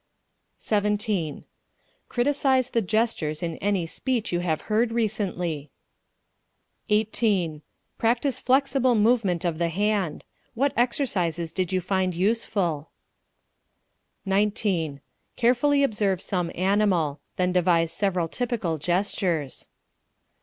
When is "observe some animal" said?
15.83-17.19